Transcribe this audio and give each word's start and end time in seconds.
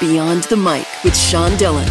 Beyond 0.00 0.44
the 0.44 0.56
Mic 0.56 0.86
with 1.02 1.16
Sean 1.16 1.56
Dillon. 1.56 1.88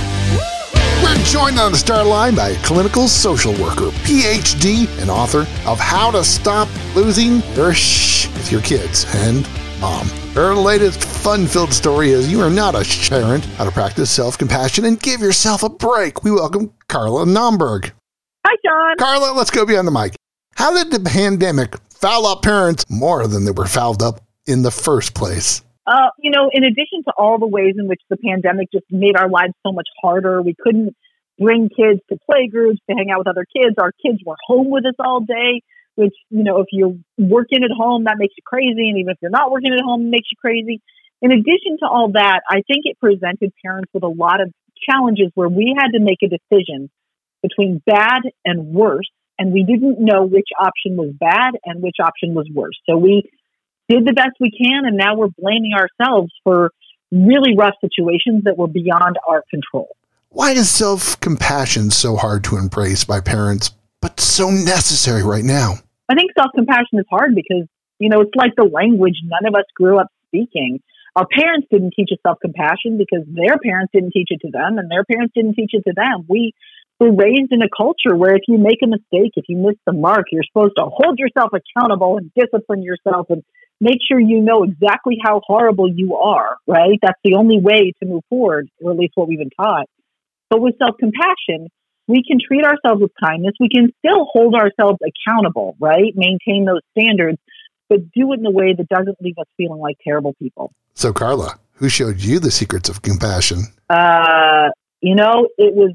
We're 1.03 1.21
joined 1.25 1.59
on 1.59 1.73
the 1.73 1.77
star 1.77 2.05
line 2.05 2.35
by 2.35 2.51
a 2.51 2.63
clinical 2.63 3.09
social 3.09 3.51
worker, 3.61 3.89
PhD, 4.05 4.87
and 5.01 5.09
author 5.09 5.41
of 5.67 5.77
How 5.77 6.11
to 6.11 6.23
Stop 6.23 6.69
Losing 6.95 7.41
Your 7.53 7.73
Shh 7.73 8.27
with 8.27 8.49
Your 8.49 8.61
Kids 8.61 9.05
and 9.13 9.45
Mom. 9.81 10.07
Her 10.33 10.53
latest 10.53 11.03
fun-filled 11.03 11.73
story 11.73 12.11
is 12.11 12.31
You 12.31 12.39
Are 12.39 12.49
Not 12.49 12.75
a 12.75 13.09
Parent, 13.09 13.43
How 13.43 13.65
to 13.65 13.71
Practice 13.71 14.09
Self-Compassion 14.09 14.85
and 14.85 14.97
Give 15.01 15.19
Yourself 15.19 15.63
a 15.63 15.69
Break. 15.69 16.23
We 16.23 16.31
welcome 16.31 16.71
Carla 16.87 17.25
Naumburg. 17.25 17.91
Hi, 18.45 18.55
Sean. 18.65 18.95
Carla, 18.99 19.33
let's 19.35 19.51
go 19.51 19.65
beyond 19.65 19.85
the 19.85 19.91
mic. 19.91 20.15
How 20.55 20.73
did 20.73 20.93
the 20.93 21.09
pandemic 21.09 21.75
foul 21.89 22.25
up 22.25 22.41
parents 22.41 22.85
more 22.89 23.27
than 23.27 23.43
they 23.43 23.51
were 23.51 23.67
fouled 23.67 24.01
up 24.01 24.21
in 24.45 24.61
the 24.61 24.71
first 24.71 25.13
place? 25.13 25.61
Uh, 25.87 26.09
you 26.19 26.31
know, 26.31 26.49
in 26.51 26.65
addition 26.65 27.01
to 27.05 27.13
all 27.17 27.39
the 27.39 27.47
ways 27.47 27.75
in 27.79 27.87
which 27.87 28.01
the 28.09 28.17
pandemic 28.17 28.67
just 28.73 28.85
made 28.91 29.15
our 29.15 29.29
lives 29.29 29.53
so 29.65 29.71
much 29.71 29.87
harder, 30.01 30.41
we 30.41 30.53
couldn't 30.53 30.93
bring 31.39 31.69
kids 31.69 32.01
to 32.09 32.17
play 32.29 32.47
groups 32.51 32.79
to 32.89 32.95
hang 32.95 33.09
out 33.09 33.19
with 33.19 33.27
other 33.27 33.45
kids. 33.55 33.75
Our 33.79 33.93
kids 34.05 34.19
were 34.25 34.35
home 34.45 34.69
with 34.69 34.85
us 34.85 34.95
all 34.99 35.21
day, 35.21 35.61
which, 35.95 36.13
you 36.29 36.43
know, 36.43 36.59
if 36.59 36.67
you're 36.73 36.97
working 37.17 37.63
at 37.63 37.71
home, 37.71 38.03
that 38.03 38.17
makes 38.17 38.33
you 38.35 38.43
crazy. 38.45 38.89
And 38.89 38.99
even 38.99 39.11
if 39.11 39.17
you're 39.21 39.31
not 39.31 39.49
working 39.49 39.71
at 39.71 39.79
home, 39.79 40.07
it 40.07 40.09
makes 40.09 40.27
you 40.29 40.37
crazy. 40.41 40.81
In 41.21 41.31
addition 41.31 41.77
to 41.79 41.87
all 41.87 42.11
that, 42.13 42.41
I 42.49 42.61
think 42.67 42.83
it 42.83 42.99
presented 42.99 43.53
parents 43.63 43.89
with 43.93 44.03
a 44.03 44.07
lot 44.07 44.41
of 44.41 44.51
challenges 44.89 45.31
where 45.35 45.49
we 45.49 45.73
had 45.77 45.91
to 45.93 45.99
make 45.99 46.19
a 46.21 46.27
decision 46.27 46.89
between 47.41 47.81
bad 47.85 48.21
and 48.43 48.73
worse. 48.73 49.09
And 49.39 49.53
we 49.53 49.63
didn't 49.63 49.99
know 49.99 50.25
which 50.25 50.49
option 50.59 50.97
was 50.97 51.13
bad 51.17 51.51
and 51.63 51.81
which 51.81 51.97
option 52.03 52.33
was 52.33 52.49
worse. 52.53 52.77
So 52.89 52.97
we 52.97 53.29
did 53.89 54.05
the 54.05 54.13
best 54.13 54.35
we 54.39 54.51
can, 54.51 54.85
and 54.85 54.97
now 54.97 55.15
we're 55.15 55.29
blaming 55.37 55.71
ourselves 55.73 56.31
for 56.43 56.71
really 57.11 57.55
rough 57.57 57.75
situations 57.81 58.43
that 58.43 58.57
were 58.57 58.67
beyond 58.67 59.17
our 59.27 59.43
control. 59.49 59.95
Why 60.29 60.51
is 60.51 60.69
self 60.69 61.19
compassion 61.19 61.91
so 61.91 62.15
hard 62.15 62.43
to 62.45 62.57
embrace 62.57 63.05
by 63.05 63.21
parents, 63.21 63.71
but 64.01 64.19
so 64.19 64.49
necessary 64.49 65.23
right 65.23 65.43
now? 65.43 65.75
I 66.09 66.15
think 66.15 66.31
self 66.37 66.51
compassion 66.53 66.99
is 66.99 67.05
hard 67.09 67.33
because, 67.33 67.67
you 67.99 68.09
know, 68.09 68.21
it's 68.21 68.35
like 68.35 68.51
the 68.55 68.65
language 68.65 69.15
none 69.23 69.47
of 69.47 69.55
us 69.55 69.65
grew 69.75 69.99
up 69.99 70.07
speaking. 70.27 70.81
Our 71.15 71.25
parents 71.25 71.67
didn't 71.71 71.93
teach 71.95 72.09
us 72.11 72.19
self 72.21 72.39
compassion 72.41 72.97
because 72.97 73.25
their 73.25 73.57
parents 73.57 73.91
didn't 73.93 74.11
teach 74.11 74.27
it 74.29 74.41
to 74.41 74.51
them, 74.51 74.77
and 74.77 74.91
their 74.91 75.05
parents 75.05 75.33
didn't 75.33 75.55
teach 75.55 75.71
it 75.73 75.83
to 75.87 75.93
them. 75.95 76.25
We 76.27 76.53
were 76.99 77.13
raised 77.13 77.51
in 77.51 77.61
a 77.61 77.69
culture 77.75 78.15
where 78.15 78.35
if 78.35 78.43
you 78.47 78.57
make 78.57 78.79
a 78.83 78.87
mistake, 78.87 79.33
if 79.35 79.45
you 79.47 79.57
miss 79.57 79.77
the 79.85 79.93
mark, 79.93 80.25
you're 80.31 80.43
supposed 80.43 80.75
to 80.77 80.85
hold 80.85 81.19
yourself 81.19 81.51
accountable 81.53 82.17
and 82.17 82.31
discipline 82.33 82.83
yourself 82.83 83.27
and 83.29 83.43
make 83.79 83.99
sure 84.07 84.19
you 84.19 84.41
know 84.41 84.63
exactly 84.63 85.17
how 85.23 85.41
horrible 85.45 85.89
you 85.89 86.15
are, 86.15 86.57
right? 86.65 86.99
That's 87.01 87.19
the 87.23 87.35
only 87.35 87.59
way 87.59 87.93
to 88.01 88.07
move 88.07 88.23
forward, 88.29 88.69
or 88.81 88.91
at 88.91 88.97
least 88.97 89.13
what 89.15 89.27
we've 89.27 89.39
been 89.39 89.49
taught. 89.49 89.87
But 90.49 90.61
with 90.61 90.75
self 90.77 90.95
compassion, 90.99 91.69
we 92.07 92.23
can 92.25 92.39
treat 92.45 92.63
ourselves 92.63 93.01
with 93.01 93.11
kindness. 93.21 93.53
We 93.59 93.69
can 93.69 93.91
still 93.99 94.25
hold 94.31 94.55
ourselves 94.55 94.99
accountable, 95.01 95.75
right? 95.79 96.13
Maintain 96.15 96.65
those 96.65 96.81
standards, 96.97 97.37
but 97.89 98.11
do 98.11 98.33
it 98.33 98.39
in 98.39 98.45
a 98.45 98.51
way 98.51 98.73
that 98.73 98.87
doesn't 98.87 99.17
leave 99.21 99.37
us 99.37 99.47
feeling 99.57 99.79
like 99.79 99.97
terrible 100.03 100.33
people. 100.41 100.71
So, 100.93 101.11
Carla, 101.13 101.59
who 101.73 101.89
showed 101.89 102.21
you 102.21 102.39
the 102.39 102.51
secrets 102.51 102.89
of 102.89 103.01
compassion? 103.01 103.63
Uh, 103.89 104.69
you 105.01 105.15
know, 105.15 105.47
it 105.57 105.75
was 105.75 105.93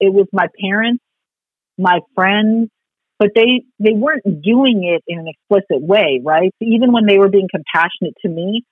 it 0.00 0.12
was 0.12 0.26
my 0.32 0.46
parents, 0.60 1.02
my 1.78 2.00
friends, 2.14 2.70
but 3.18 3.30
they 3.34 3.64
they 3.78 3.92
weren't 3.92 4.24
doing 4.24 4.84
it 4.84 5.02
in 5.06 5.18
an 5.18 5.26
explicit 5.28 5.82
way, 5.82 6.20
right? 6.22 6.52
So 6.58 6.68
even 6.68 6.92
when 6.92 7.06
they 7.06 7.18
were 7.18 7.28
being 7.28 7.48
compassionate 7.50 8.14
to 8.22 8.28
me, 8.28 8.64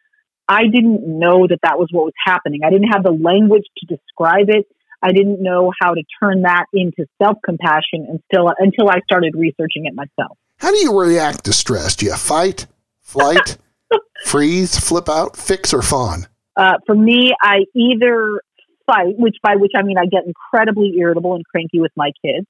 I 0.49 0.65
didn't 0.65 1.01
know 1.07 1.47
that 1.49 1.61
that 1.63 1.79
was 1.79 1.89
what 1.91 2.05
was 2.05 2.15
happening. 2.25 2.61
I 2.65 2.71
didn't 2.71 2.89
have 2.89 3.03
the 3.03 3.13
language 3.13 3.65
to 3.79 3.87
describe 3.87 4.49
it. 4.49 4.67
I 5.03 5.13
didn't 5.13 5.43
know 5.43 5.71
how 5.81 5.95
to 5.95 6.03
turn 6.23 6.43
that 6.43 6.65
into 6.73 7.07
self 7.23 7.39
compassion 7.45 8.07
until 8.09 8.53
until 8.59 8.89
I 8.89 9.01
started 9.05 9.35
researching 9.37 9.87
it 9.87 9.95
myself. 9.95 10.39
How 10.59 10.71
do 10.71 10.79
you 10.79 10.99
react 10.99 11.45
to 11.45 11.53
stress? 11.53 11.97
Do 11.97 12.07
you 12.07 12.15
fight, 12.15 12.67
flight, 13.03 13.59
freeze, 14.25 14.79
flip 14.79 15.09
out, 15.09 15.37
fix, 15.37 15.75
or 15.75 15.83
fawn? 15.83 16.27
Uh, 16.57 16.75
for 16.87 16.95
me, 16.95 17.33
I 17.43 17.65
either 17.75 18.41
fight, 18.87 19.19
which 19.19 19.37
by 19.43 19.57
which 19.57 19.73
I 19.77 19.83
mean 19.83 19.99
I 19.99 20.07
get 20.07 20.23
incredibly 20.27 20.95
irritable 20.99 21.35
and 21.35 21.45
cranky 21.45 21.81
with 21.81 21.93
my 21.97 22.11
kids, 22.25 22.47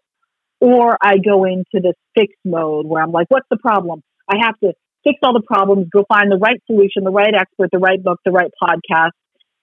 or 0.65 0.97
I 1.03 1.19
go 1.19 1.45
into 1.45 1.75
this 1.75 1.93
fix 2.15 2.33
mode 2.43 2.87
where 2.87 3.03
I'm 3.03 3.13
like, 3.13 3.27
what's 3.29 3.47
the 3.51 3.59
problem? 3.59 4.03
I 4.27 4.37
have 4.47 4.59
to 4.61 4.73
fix 5.05 5.19
all 5.23 5.35
the 5.35 5.43
problems, 5.47 5.89
go 5.93 6.07
find 6.09 6.33
the 6.33 6.39
right 6.39 6.59
solution, 6.67 7.05
the 7.05 7.11
right 7.11 7.35
expert, 7.39 7.69
the 7.71 7.79
right 7.79 8.03
book, 8.03 8.19
the 8.25 8.31
right 8.31 8.51
podcast. 8.63 9.11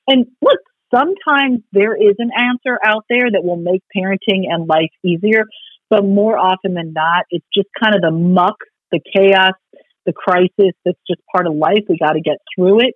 And 0.07 0.27
look, 0.43 0.59
sometimes 0.93 1.61
there 1.71 1.95
is 1.95 2.17
an 2.19 2.29
answer 2.37 2.77
out 2.85 3.05
there 3.09 3.31
that 3.31 3.43
will 3.43 3.57
make 3.57 3.81
parenting 3.97 4.45
and 4.47 4.67
life 4.67 4.91
easier, 5.03 5.45
but 5.89 6.05
more 6.05 6.37
often 6.37 6.75
than 6.75 6.93
not, 6.93 7.25
it's 7.31 7.47
just 7.51 7.69
kind 7.81 7.95
of 7.95 8.01
the 8.01 8.11
muck, 8.11 8.57
the 8.91 8.99
chaos, 8.99 9.55
the 10.05 10.13
crisis 10.13 10.75
that's 10.85 10.99
just 11.07 11.21
part 11.35 11.47
of 11.47 11.55
life. 11.55 11.81
We 11.89 11.97
got 11.97 12.13
to 12.13 12.21
get 12.21 12.37
through 12.55 12.81
it. 12.81 12.93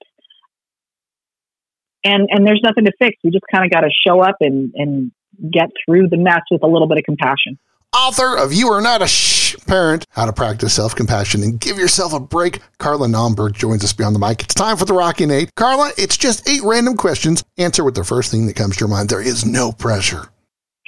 And 2.04 2.30
and 2.30 2.46
there's 2.46 2.62
nothing 2.64 2.86
to 2.86 2.92
fix. 3.02 3.18
We 3.24 3.32
just 3.32 3.46
kind 3.52 3.66
of 3.66 3.72
got 3.72 3.82
to 3.82 3.90
show 4.06 4.22
up 4.22 4.36
and 4.42 4.74
and 4.76 5.12
get 5.52 5.70
through 5.84 6.10
the 6.10 6.18
mess 6.18 6.42
with 6.52 6.62
a 6.62 6.68
little 6.68 6.88
bit 6.88 7.00
of 7.00 7.04
compassion 7.04 7.58
author 7.96 8.36
of 8.36 8.52
You 8.52 8.68
Are 8.74 8.82
Not 8.82 9.02
a 9.02 9.08
Shh 9.08 9.56
Parent, 9.68 10.06
How 10.10 10.26
to 10.26 10.34
Practice 10.34 10.74
Self 10.74 10.96
Compassion 10.96 11.42
and 11.44 11.60
Give 11.60 11.78
Yourself 11.78 12.14
a 12.14 12.20
Break. 12.20 12.60
Carla 12.78 13.08
Naumburg 13.08 13.54
joins 13.54 13.84
us 13.84 13.94
beyond 13.94 14.14
the 14.14 14.20
mic. 14.20 14.44
It's 14.44 14.54
time 14.54 14.76
for 14.76 14.86
the 14.86 14.94
Rocking 14.94 15.32
Eight. 15.32 15.56
Carla, 15.56 15.92
it's 15.98 16.18
just 16.18 16.48
eight 16.50 16.62
random 16.64 16.98
questions. 16.98 17.44
Answer 17.58 17.86
with 17.86 17.96
the 17.96 18.04
first 18.04 18.32
thing 18.32 18.48
that 18.48 18.56
comes 18.56 18.76
to 18.76 18.82
your 18.82 18.90
mind. 18.90 19.10
There 19.10 19.22
is 19.22 19.46
no 19.46 19.72
pressure. 19.72 20.28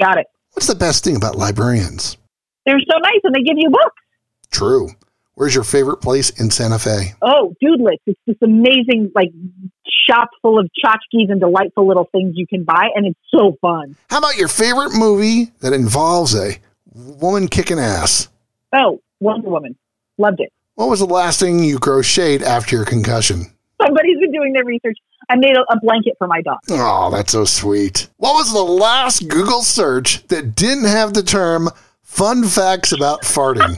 Got 0.01 0.17
it. 0.17 0.27
What's 0.51 0.67
the 0.67 0.75
best 0.75 1.03
thing 1.03 1.15
about 1.15 1.35
librarians? 1.35 2.17
They're 2.65 2.79
so 2.79 2.97
nice 2.99 3.21
and 3.23 3.33
they 3.33 3.41
give 3.41 3.57
you 3.57 3.69
books. 3.69 4.01
True. 4.51 4.89
Where's 5.35 5.55
your 5.55 5.63
favorite 5.63 5.97
place 5.97 6.29
in 6.31 6.51
Santa 6.51 6.79
Fe? 6.79 7.13
Oh, 7.21 7.53
Doodlet's. 7.61 8.01
It's 8.05 8.19
this 8.25 8.37
amazing, 8.43 9.11
like, 9.15 9.29
shop 10.09 10.29
full 10.41 10.59
of 10.59 10.67
tchotchkes 10.83 11.29
and 11.29 11.39
delightful 11.39 11.87
little 11.87 12.09
things 12.11 12.33
you 12.35 12.47
can 12.47 12.63
buy, 12.63 12.89
and 12.95 13.05
it's 13.05 13.19
so 13.29 13.55
fun. 13.61 13.95
How 14.09 14.17
about 14.17 14.37
your 14.37 14.47
favorite 14.47 14.93
movie 14.93 15.51
that 15.61 15.73
involves 15.73 16.35
a 16.35 16.57
woman 16.97 17.47
kicking 17.47 17.79
ass. 17.79 18.27
Oh, 18.73 18.99
Wonder 19.19 19.49
Woman. 19.49 19.75
Loved 20.17 20.39
it. 20.39 20.51
What 20.75 20.89
was 20.89 20.99
the 20.99 21.05
last 21.05 21.39
thing 21.39 21.63
you 21.63 21.79
crocheted 21.79 22.43
after 22.43 22.75
your 22.75 22.85
concussion? 22.85 23.45
Somebody's 23.81 24.19
been 24.19 24.31
doing 24.31 24.53
their 24.53 24.65
research. 24.65 24.97
I 25.29 25.35
made 25.35 25.55
a, 25.55 25.61
a 25.71 25.79
blanket 25.79 26.15
for 26.17 26.27
my 26.27 26.41
dog. 26.41 26.59
Oh, 26.69 27.11
that's 27.11 27.31
so 27.31 27.45
sweet. 27.45 28.07
What 28.17 28.33
was 28.33 28.51
the 28.51 28.63
last 28.63 29.27
Google 29.27 29.61
search 29.61 30.25
that 30.27 30.55
didn't 30.55 30.85
have 30.85 31.13
the 31.13 31.23
term 31.23 31.69
fun 32.01 32.43
facts 32.43 32.91
about 32.91 33.21
farting? 33.21 33.77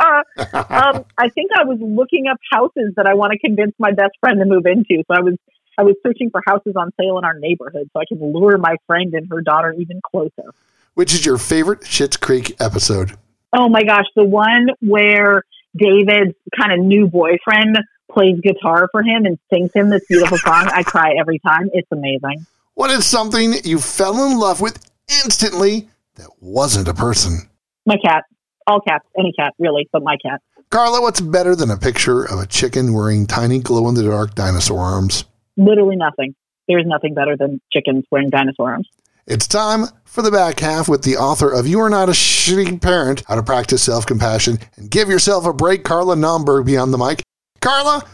um, 0.00 1.04
I 1.16 1.28
think 1.30 1.50
I 1.56 1.64
was 1.64 1.78
looking 1.80 2.26
up 2.26 2.38
houses 2.50 2.94
that 2.96 3.06
I 3.06 3.14
want 3.14 3.32
to 3.32 3.38
convince 3.38 3.72
my 3.78 3.92
best 3.92 4.12
friend 4.20 4.38
to 4.38 4.44
move 4.44 4.66
into. 4.66 5.02
So 5.06 5.14
I 5.14 5.20
was 5.20 5.34
I 5.78 5.82
was 5.82 5.94
searching 6.02 6.30
for 6.30 6.42
houses 6.44 6.74
on 6.76 6.90
sale 7.00 7.18
in 7.18 7.24
our 7.24 7.38
neighborhood 7.38 7.88
so 7.92 8.00
I 8.00 8.04
can 8.08 8.20
lure 8.32 8.58
my 8.58 8.76
friend 8.86 9.14
and 9.14 9.28
her 9.30 9.40
daughter 9.40 9.72
even 9.78 10.00
closer. 10.02 10.52
Which 10.98 11.14
is 11.14 11.24
your 11.24 11.38
favorite 11.38 11.82
Schitt's 11.82 12.16
Creek 12.16 12.56
episode? 12.58 13.16
Oh 13.52 13.68
my 13.68 13.84
gosh, 13.84 14.06
the 14.16 14.24
one 14.24 14.70
where 14.80 15.44
David's 15.76 16.34
kind 16.58 16.72
of 16.72 16.80
new 16.80 17.06
boyfriend 17.06 17.78
plays 18.10 18.40
guitar 18.40 18.88
for 18.90 19.04
him 19.04 19.24
and 19.24 19.38
sings 19.48 19.70
him 19.72 19.90
this 19.90 20.04
beautiful 20.08 20.38
song. 20.38 20.68
I 20.74 20.82
cry 20.82 21.14
every 21.16 21.38
time. 21.38 21.70
It's 21.72 21.86
amazing. 21.92 22.44
What 22.74 22.90
is 22.90 23.06
something 23.06 23.54
you 23.62 23.78
fell 23.78 24.26
in 24.26 24.40
love 24.40 24.60
with 24.60 24.90
instantly 25.22 25.88
that 26.16 26.30
wasn't 26.40 26.88
a 26.88 26.94
person? 26.94 27.48
My 27.86 27.98
cat. 28.04 28.24
All 28.66 28.80
cats. 28.80 29.06
Any 29.16 29.32
cat, 29.32 29.54
really, 29.60 29.88
but 29.92 30.02
my 30.02 30.16
cat. 30.16 30.42
Carla, 30.70 31.00
what's 31.00 31.20
better 31.20 31.54
than 31.54 31.70
a 31.70 31.76
picture 31.76 32.24
of 32.24 32.40
a 32.40 32.46
chicken 32.46 32.92
wearing 32.92 33.28
tiny 33.28 33.60
glow 33.60 33.88
in 33.88 33.94
the 33.94 34.02
dark 34.02 34.34
dinosaur 34.34 34.80
arms? 34.80 35.26
Literally 35.56 35.94
nothing. 35.94 36.34
There's 36.66 36.86
nothing 36.86 37.14
better 37.14 37.36
than 37.36 37.60
chickens 37.72 38.04
wearing 38.10 38.30
dinosaur 38.30 38.72
arms. 38.72 38.88
It's 39.28 39.46
time 39.46 39.84
for 40.06 40.22
the 40.22 40.30
back 40.30 40.58
half 40.60 40.88
with 40.88 41.02
the 41.02 41.18
author 41.18 41.52
of 41.52 41.66
You 41.66 41.80
Are 41.80 41.90
Not 41.90 42.08
a 42.08 42.12
Shitty 42.12 42.80
Parent 42.80 43.24
How 43.28 43.34
to 43.34 43.42
Practice 43.42 43.82
Self 43.82 44.06
Compassion 44.06 44.58
and 44.76 44.90
Give 44.90 45.10
Yourself 45.10 45.44
a 45.44 45.52
Break, 45.52 45.84
Carla 45.84 46.16
Naumburg, 46.16 46.64
beyond 46.64 46.94
the 46.94 46.96
mic. 46.96 47.22
Carla, 47.60 48.08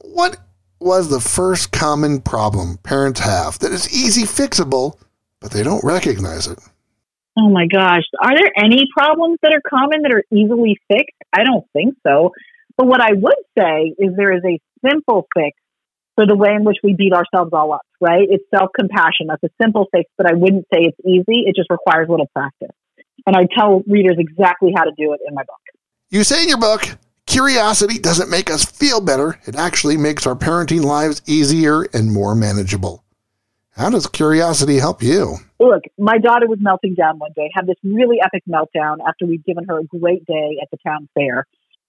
what 0.00 0.38
was 0.80 1.10
the 1.10 1.20
first 1.20 1.72
common 1.72 2.22
problem 2.22 2.78
parents 2.78 3.20
have 3.20 3.58
that 3.58 3.70
is 3.70 3.92
easy 3.92 4.22
fixable, 4.22 4.98
but 5.42 5.50
they 5.50 5.62
don't 5.62 5.84
recognize 5.84 6.46
it? 6.46 6.58
Oh 7.36 7.50
my 7.50 7.66
gosh. 7.66 8.04
Are 8.24 8.34
there 8.34 8.50
any 8.56 8.88
problems 8.96 9.36
that 9.42 9.52
are 9.52 9.60
common 9.68 10.00
that 10.04 10.12
are 10.12 10.24
easily 10.32 10.80
fixed? 10.88 11.20
I 11.34 11.44
don't 11.44 11.66
think 11.74 11.96
so. 12.02 12.32
But 12.78 12.86
what 12.86 13.02
I 13.02 13.12
would 13.12 13.34
say 13.58 13.94
is 13.98 14.16
there 14.16 14.32
is 14.32 14.42
a 14.42 14.58
simple 14.88 15.28
fix 15.34 15.58
for 16.16 16.26
the 16.26 16.34
way 16.34 16.50
in 16.54 16.64
which 16.64 16.78
we 16.82 16.94
beat 16.94 17.12
ourselves 17.12 17.52
all 17.52 17.72
up, 17.72 17.86
right? 18.00 18.26
It's 18.28 18.44
self 18.52 18.70
compassion. 18.74 19.28
That's 19.28 19.44
a 19.44 19.50
simple 19.62 19.86
fix, 19.92 20.10
but 20.16 20.26
I 20.26 20.34
wouldn't 20.34 20.64
say 20.74 20.80
it's 20.80 20.98
easy. 21.06 21.44
It 21.46 21.54
just 21.54 21.70
requires 21.70 22.08
a 22.08 22.10
little 22.10 22.30
practice. 22.34 22.74
And 23.26 23.36
I 23.36 23.46
tell 23.56 23.82
readers 23.86 24.16
exactly 24.18 24.72
how 24.74 24.84
to 24.84 24.92
do 24.96 25.12
it 25.12 25.20
in 25.26 25.34
my 25.34 25.42
book. 25.42 25.60
You 26.10 26.24
say 26.24 26.42
in 26.42 26.48
your 26.48 26.58
book, 26.58 26.86
curiosity 27.26 27.98
doesn't 27.98 28.30
make 28.30 28.50
us 28.50 28.64
feel 28.64 29.00
better. 29.00 29.38
It 29.46 29.56
actually 29.56 29.96
makes 29.96 30.26
our 30.26 30.34
parenting 30.34 30.82
lives 30.82 31.22
easier 31.26 31.82
and 31.92 32.12
more 32.12 32.34
manageable. 32.34 33.04
How 33.76 33.90
does 33.90 34.06
curiosity 34.06 34.78
help 34.78 35.02
you? 35.02 35.36
Look, 35.60 35.82
my 35.98 36.16
daughter 36.16 36.46
was 36.46 36.58
melting 36.60 36.94
down 36.94 37.18
one 37.18 37.32
day, 37.36 37.50
had 37.54 37.66
this 37.66 37.76
really 37.84 38.18
epic 38.24 38.42
meltdown 38.48 38.98
after 39.06 39.26
we'd 39.26 39.44
given 39.44 39.66
her 39.68 39.80
a 39.80 39.84
great 39.84 40.24
day 40.24 40.58
at 40.62 40.70
the 40.70 40.78
town 40.86 41.08
fair. 41.14 41.46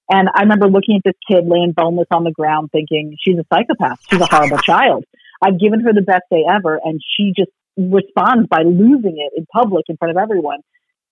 And 0.10 0.30
I 0.34 0.42
remember 0.44 0.68
looking 0.68 0.98
at 0.98 1.02
this 1.04 1.20
kid 1.30 1.46
laying 1.48 1.74
boneless 1.74 2.08
on 2.12 2.24
the 2.24 2.32
ground 2.32 2.70
thinking, 2.72 3.18
she's 3.20 3.38
a 3.38 3.46
psychopath. 3.54 4.00
She's 4.10 4.22
a 4.22 4.26
horrible 4.32 4.60
child. 4.60 5.04
I've 5.42 5.60
given 5.60 5.82
her 5.82 5.94
the 5.94 6.02
best 6.02 6.24
day 6.32 6.44
ever, 6.50 6.80
and 6.84 7.02
she 7.16 7.34
just 7.36 7.52
responds 7.78 8.48
by 8.50 8.64
losing 8.64 9.18
it 9.18 9.38
in 9.38 9.46
public 9.46 9.86
in 9.88 9.98
front 9.98 10.18
of 10.18 10.22
everyone. 10.22 10.60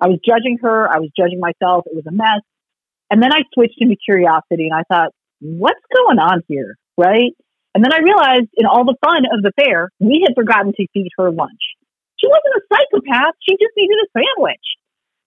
I 0.01 0.07
was 0.07 0.19
judging 0.25 0.57
her. 0.61 0.89
I 0.89 0.99
was 0.99 1.09
judging 1.17 1.39
myself. 1.39 1.85
It 1.85 1.95
was 1.95 2.05
a 2.07 2.11
mess. 2.11 2.41
And 3.09 3.21
then 3.21 3.31
I 3.31 3.43
switched 3.53 3.77
into 3.77 3.95
curiosity 3.95 4.67
and 4.67 4.73
I 4.73 4.83
thought, 4.89 5.13
what's 5.39 5.79
going 5.93 6.19
on 6.19 6.41
here? 6.47 6.75
Right. 6.97 7.31
And 7.73 7.83
then 7.83 7.93
I 7.93 7.99
realized 7.99 8.49
in 8.55 8.65
all 8.65 8.83
the 8.83 8.97
fun 9.03 9.23
of 9.31 9.43
the 9.43 9.51
fair, 9.55 9.89
we 9.99 10.25
had 10.25 10.33
forgotten 10.33 10.73
to 10.73 10.87
feed 10.93 11.11
her 11.17 11.29
lunch. 11.29 11.75
She 12.17 12.27
wasn't 12.27 12.55
a 12.55 12.63
psychopath. 12.71 13.35
She 13.43 13.53
just 13.55 13.75
needed 13.77 13.99
a 13.99 14.07
sandwich. 14.15 14.65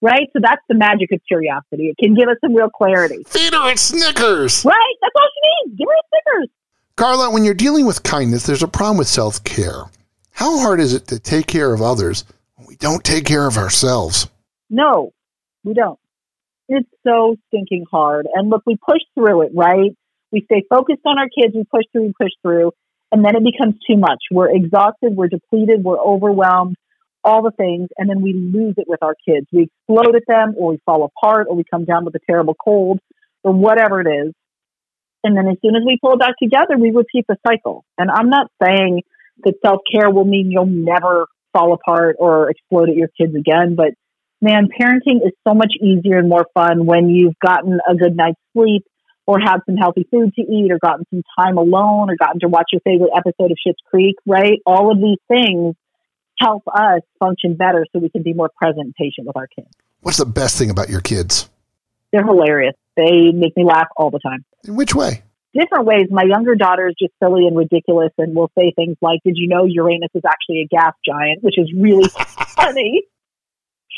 Right. 0.00 0.28
So 0.32 0.40
that's 0.40 0.62
the 0.68 0.74
magic 0.74 1.10
of 1.12 1.20
curiosity. 1.26 1.88
It 1.88 1.96
can 1.98 2.14
give 2.14 2.28
us 2.28 2.36
some 2.40 2.54
real 2.54 2.70
clarity. 2.70 3.24
Feed 3.26 3.52
her 3.52 3.70
at 3.70 3.78
Snickers. 3.78 4.64
Right. 4.64 4.94
That's 5.00 5.14
all 5.16 5.28
she 5.34 5.68
needs. 5.68 5.78
Give 5.78 5.88
her 5.88 5.94
a 5.94 6.06
Snickers. 6.08 6.48
Carla, 6.96 7.30
when 7.30 7.44
you're 7.44 7.54
dealing 7.54 7.86
with 7.86 8.02
kindness, 8.02 8.44
there's 8.44 8.62
a 8.62 8.68
problem 8.68 8.98
with 8.98 9.08
self 9.08 9.42
care. 9.44 9.84
How 10.32 10.58
hard 10.58 10.80
is 10.80 10.94
it 10.94 11.08
to 11.08 11.18
take 11.18 11.46
care 11.46 11.72
of 11.72 11.82
others 11.82 12.24
when 12.54 12.66
we 12.68 12.76
don't 12.76 13.02
take 13.02 13.24
care 13.24 13.46
of 13.46 13.56
ourselves? 13.56 14.28
No, 14.70 15.12
we 15.64 15.74
don't. 15.74 15.98
It's 16.68 16.88
so 17.04 17.36
stinking 17.48 17.86
hard. 17.90 18.26
And 18.32 18.50
look, 18.50 18.62
we 18.66 18.76
push 18.76 19.00
through 19.14 19.42
it, 19.42 19.52
right? 19.54 19.96
We 20.30 20.42
stay 20.44 20.62
focused 20.68 21.00
on 21.06 21.18
our 21.18 21.28
kids, 21.28 21.54
we 21.54 21.64
push 21.64 21.84
through, 21.90 22.02
we 22.02 22.12
push 22.20 22.32
through, 22.42 22.72
and 23.10 23.24
then 23.24 23.34
it 23.34 23.42
becomes 23.42 23.76
too 23.88 23.96
much. 23.96 24.18
We're 24.30 24.54
exhausted, 24.54 25.16
we're 25.16 25.28
depleted, 25.28 25.82
we're 25.82 25.98
overwhelmed, 25.98 26.76
all 27.28 27.42
the 27.42 27.50
things, 27.50 27.88
and 27.98 28.08
then 28.08 28.22
we 28.22 28.32
lose 28.32 28.74
it 28.76 28.88
with 28.88 29.02
our 29.02 29.14
kids. 29.26 29.46
We 29.52 29.68
explode 29.68 30.16
at 30.16 30.22
them, 30.26 30.54
or 30.56 30.70
we 30.72 30.78
fall 30.86 31.04
apart, 31.04 31.46
or 31.48 31.56
we 31.56 31.64
come 31.70 31.84
down 31.84 32.04
with 32.04 32.14
a 32.14 32.20
terrible 32.28 32.54
cold, 32.54 32.98
or 33.44 33.52
whatever 33.52 34.00
it 34.00 34.08
is. 34.08 34.32
And 35.22 35.36
then 35.36 35.46
as 35.48 35.56
soon 35.62 35.76
as 35.76 35.82
we 35.84 35.98
pull 36.02 36.16
back 36.16 36.34
together, 36.42 36.78
we 36.78 36.90
repeat 36.90 37.26
the 37.28 37.36
cycle. 37.46 37.84
And 37.98 38.10
I'm 38.10 38.30
not 38.30 38.50
saying 38.62 39.02
that 39.44 39.54
self 39.64 39.80
care 39.92 40.10
will 40.10 40.24
mean 40.24 40.50
you'll 40.50 40.66
never 40.66 41.26
fall 41.52 41.72
apart 41.72 42.16
or 42.18 42.50
explode 42.50 42.88
at 42.88 42.96
your 42.96 43.08
kids 43.18 43.34
again, 43.34 43.74
but 43.76 43.92
man, 44.40 44.68
parenting 44.68 45.26
is 45.26 45.32
so 45.46 45.54
much 45.54 45.72
easier 45.80 46.18
and 46.18 46.28
more 46.28 46.46
fun 46.54 46.86
when 46.86 47.08
you've 47.08 47.38
gotten 47.44 47.78
a 47.88 47.94
good 47.94 48.16
night's 48.16 48.40
sleep 48.52 48.84
or 49.26 49.38
had 49.38 49.58
some 49.66 49.76
healthy 49.76 50.06
food 50.10 50.32
to 50.34 50.42
eat 50.42 50.70
or 50.70 50.78
gotten 50.78 51.04
some 51.10 51.22
time 51.38 51.58
alone 51.58 52.10
or 52.10 52.16
gotten 52.16 52.40
to 52.40 52.48
watch 52.48 52.66
your 52.72 52.80
favorite 52.80 53.10
episode 53.14 53.50
of 53.50 53.58
Schitt's 53.58 53.82
Creek, 53.90 54.16
right? 54.26 54.60
All 54.64 54.90
of 54.90 54.98
these 54.98 55.18
things 55.28 55.74
help 56.38 56.62
us 56.72 57.00
function 57.18 57.56
better 57.56 57.86
so 57.92 57.98
we 57.98 58.08
can 58.08 58.22
be 58.22 58.32
more 58.32 58.50
present 58.56 58.80
and 58.80 58.94
patient 58.94 59.26
with 59.26 59.36
our 59.36 59.46
kids. 59.46 59.68
What's 60.00 60.18
the 60.18 60.26
best 60.26 60.58
thing 60.58 60.70
about 60.70 60.88
your 60.88 61.00
kids? 61.00 61.48
They're 62.12 62.24
hilarious. 62.24 62.74
They 62.96 63.32
make 63.32 63.56
me 63.56 63.64
laugh 63.64 63.88
all 63.96 64.10
the 64.10 64.20
time. 64.20 64.44
In 64.64 64.76
which 64.76 64.94
way? 64.94 65.22
Different 65.54 65.86
ways. 65.86 66.06
My 66.10 66.24
younger 66.24 66.54
daughter 66.54 66.88
is 66.88 66.94
just 67.00 67.12
silly 67.22 67.46
and 67.46 67.56
ridiculous 67.56 68.12
and 68.18 68.34
will 68.34 68.50
say 68.58 68.72
things 68.74 68.96
like, 69.00 69.20
Did 69.24 69.34
you 69.36 69.48
know 69.48 69.64
Uranus 69.64 70.10
is 70.14 70.22
actually 70.26 70.60
a 70.60 70.66
gas 70.66 70.92
giant? 71.04 71.42
Which 71.42 71.58
is 71.58 71.72
really 71.76 72.08
funny. 72.56 73.02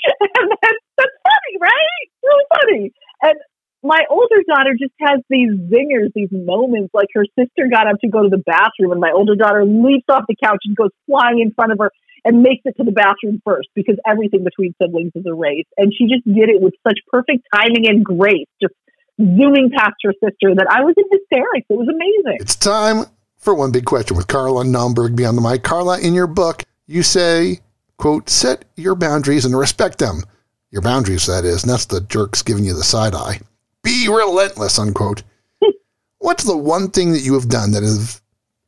and 0.20 0.50
that's, 0.62 0.82
that's 0.96 1.16
funny, 1.22 1.58
right? 1.60 2.08
Really 2.22 2.44
funny. 2.60 2.92
And 3.22 3.34
my 3.82 4.04
older 4.10 4.42
daughter 4.46 4.75
just 4.78 4.92
has 5.00 5.20
these 5.28 5.50
zingers, 5.50 6.12
these 6.14 6.31
moments. 6.31 6.90
Like 6.94 7.08
her 7.14 7.25
sister 7.38 7.69
got 7.70 7.87
up 7.87 8.00
to 8.00 8.08
go 8.08 8.22
to 8.22 8.28
the 8.28 8.42
bathroom, 8.44 8.92
and 8.92 9.00
my 9.00 9.10
older 9.12 9.34
daughter 9.34 9.64
leaps 9.64 10.04
off 10.08 10.25
the 10.28 10.37
couch 10.42 10.60
and 10.64 10.76
goes 10.76 10.90
flying 11.06 11.40
in 11.40 11.52
front 11.52 11.72
of 11.72 11.78
her 11.78 11.90
and 12.25 12.43
makes 12.43 12.62
it 12.64 12.76
to 12.76 12.84
the 12.84 12.93
bathroom 12.93 13.40
first 13.44 13.69
because 13.75 13.96
everything 14.06 14.44
between 14.44 14.75
siblings 14.81 15.12
is 15.14 15.25
a 15.26 15.34
race. 15.34 15.67
And 15.76 15.93
she 15.96 16.06
just 16.06 16.25
did 16.25 16.49
it 16.49 16.61
with 16.61 16.75
such 16.87 16.99
perfect 17.08 17.46
timing 17.55 17.88
and 17.88 18.05
grace, 18.05 18.49
just 18.61 18.75
zooming 19.19 19.70
past 19.76 19.96
her 20.02 20.12
sister 20.12 20.55
that 20.55 20.67
I 20.70 20.82
was 20.82 20.94
in 20.96 21.05
hysterics. 21.11 21.67
It 21.69 21.78
was 21.78 21.88
amazing. 21.88 22.38
It's 22.40 22.56
time 22.56 23.06
for 23.37 23.55
one 23.55 23.72
big 23.72 23.84
question 23.84 24.17
with 24.17 24.26
Carla 24.28 24.64
Naumburg 24.64 25.17
beyond 25.17 25.37
the 25.37 25.43
mic. 25.43 25.62
Carla, 25.62 25.99
in 25.99 26.14
your 26.14 26.26
book, 26.26 26.64
you 26.87 27.02
say 27.02 27.61
quote, 28.00 28.31
set 28.31 28.64
your 28.76 28.94
boundaries 28.94 29.44
and 29.44 29.56
respect 29.56 29.99
them. 29.99 30.23
Your 30.70 30.82
boundaries, 30.82 31.26
that 31.26 31.44
is, 31.44 31.62
and 31.62 31.70
that's 31.70 31.84
the 31.84 32.00
jerks 32.00 32.43
giving 32.43 32.64
you 32.64 32.75
the 32.75 32.82
side 32.82 33.14
eye. 33.14 33.40
Be 33.82 34.08
relentless, 34.08 34.78
unquote. 34.78 35.23
What's 36.19 36.44
the 36.44 36.56
one 36.56 36.90
thing 36.90 37.12
that 37.12 37.20
you 37.20 37.34
have 37.34 37.49
done 37.49 37.73
that 37.73 37.82
has 37.82 38.23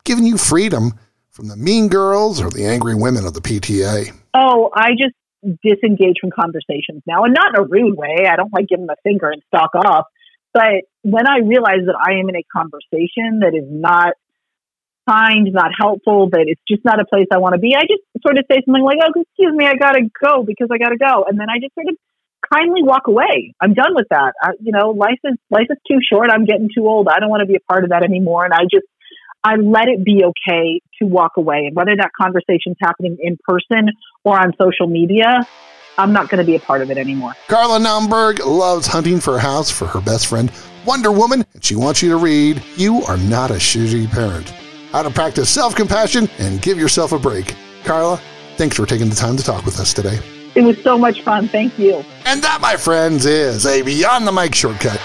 given 0.04 0.24
you 0.24 0.36
freedom 0.36 0.92
from 1.32 1.48
the 1.48 1.56
mean 1.56 1.88
girls 1.88 2.40
or 2.40 2.50
the 2.50 2.64
angry 2.64 2.94
women 2.94 3.24
of 3.24 3.32
the 3.32 3.40
PTA? 3.40 4.12
Oh, 4.34 4.70
I 4.74 4.90
just 4.90 5.16
disengage 5.64 6.16
from 6.20 6.30
conversations 6.30 7.02
now, 7.06 7.24
and 7.24 7.34
not 7.34 7.56
in 7.56 7.60
a 7.60 7.66
rude 7.66 7.96
way. 7.96 8.28
I 8.30 8.36
don't 8.36 8.52
like 8.52 8.68
giving 8.68 8.86
a 8.88 8.96
finger 9.02 9.30
and 9.30 9.42
stalk 9.48 9.74
off. 9.74 10.06
But 10.54 10.84
when 11.02 11.26
I 11.26 11.38
realize 11.38 11.88
that 11.88 11.96
I 11.96 12.20
am 12.20 12.28
in 12.28 12.36
a 12.36 12.44
conversation 12.52 13.40
that 13.40 13.56
is 13.56 13.64
not 13.66 14.12
kind, 15.08 15.48
not 15.52 15.72
helpful, 15.76 16.28
that 16.30 16.44
it's 16.46 16.60
just 16.68 16.84
not 16.84 17.00
a 17.00 17.06
place 17.06 17.26
I 17.32 17.38
want 17.38 17.54
to 17.54 17.58
be, 17.58 17.74
I 17.74 17.82
just 17.88 18.04
sort 18.22 18.38
of 18.38 18.44
say 18.46 18.60
something 18.64 18.84
like, 18.84 18.98
"Oh, 19.02 19.20
excuse 19.20 19.56
me, 19.56 19.66
I 19.66 19.74
gotta 19.74 20.04
go 20.22 20.44
because 20.44 20.68
I 20.70 20.76
gotta 20.76 20.98
go," 20.98 21.24
and 21.26 21.40
then 21.40 21.48
I 21.48 21.58
just 21.58 21.74
sort 21.74 21.88
of 21.88 21.96
kindly 22.52 22.82
walk 22.82 23.08
away. 23.08 23.54
I'm 23.60 23.72
done 23.72 23.94
with 23.94 24.06
that. 24.10 24.34
I, 24.40 24.52
you 24.60 24.70
know, 24.70 24.90
life 24.90 25.18
is 25.24 25.38
life 25.50 25.68
is 25.70 25.78
too 25.88 25.98
short. 26.04 26.30
I'm 26.30 26.44
getting 26.44 26.68
too 26.68 26.86
old. 26.86 27.08
I 27.08 27.18
don't 27.18 27.30
want 27.30 27.40
to 27.40 27.46
be 27.46 27.56
a 27.56 27.72
part 27.72 27.84
of 27.84 27.90
that 27.90 28.04
anymore, 28.04 28.44
and 28.44 28.52
I 28.52 28.64
just 28.70 28.86
I 29.44 29.56
let 29.56 29.88
it 29.88 30.04
be 30.04 30.22
okay 30.24 30.80
to 31.00 31.06
walk 31.06 31.32
away, 31.36 31.64
and 31.66 31.76
whether 31.76 31.96
that 31.96 32.10
conversation's 32.20 32.76
happening 32.80 33.16
in 33.20 33.38
person 33.42 33.90
or 34.24 34.38
on 34.38 34.52
social 34.60 34.86
media. 34.86 35.46
I'm 35.98 36.14
not 36.14 36.30
going 36.30 36.38
to 36.38 36.44
be 36.44 36.56
a 36.56 36.58
part 36.58 36.80
of 36.80 36.90
it 36.90 36.96
anymore. 36.96 37.34
Carla 37.48 37.78
Naumburg 37.78 38.38
loves 38.46 38.86
hunting 38.86 39.20
for 39.20 39.36
a 39.36 39.40
house 39.40 39.70
for 39.70 39.86
her 39.86 40.00
best 40.00 40.26
friend, 40.26 40.50
Wonder 40.86 41.12
Woman, 41.12 41.44
and 41.52 41.62
she 41.62 41.76
wants 41.76 42.02
you 42.02 42.08
to 42.08 42.16
read 42.16 42.62
You 42.76 43.02
Are 43.02 43.18
Not 43.18 43.50
a 43.50 43.56
Shitty 43.56 44.10
Parent 44.10 44.50
how 44.92 45.02
to 45.02 45.10
practice 45.10 45.50
self 45.50 45.74
compassion, 45.74 46.28
and 46.38 46.62
give 46.62 46.78
yourself 46.78 47.12
a 47.12 47.18
break. 47.18 47.56
Carla, 47.84 48.20
thanks 48.56 48.76
for 48.76 48.86
taking 48.86 49.08
the 49.08 49.16
time 49.16 49.36
to 49.36 49.42
talk 49.42 49.64
with 49.64 49.80
us 49.80 49.92
today. 49.92 50.18
It 50.54 50.62
was 50.62 50.80
so 50.82 50.98
much 50.98 51.22
fun. 51.22 51.48
Thank 51.48 51.78
you. 51.78 52.04
And 52.26 52.42
that, 52.42 52.60
my 52.60 52.76
friends, 52.76 53.24
is 53.24 53.66
a 53.66 53.82
Beyond 53.82 54.26
the 54.26 54.32
Mic 54.32 54.54
shortcut. 54.54 55.00